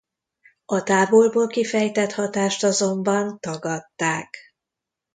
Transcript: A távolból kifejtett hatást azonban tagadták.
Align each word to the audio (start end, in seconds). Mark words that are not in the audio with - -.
A 0.65 0.83
távolból 0.83 1.47
kifejtett 1.47 2.11
hatást 2.11 2.63
azonban 2.63 3.39
tagadták. 3.39 4.37